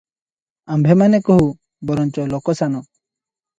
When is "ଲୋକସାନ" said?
2.35-2.83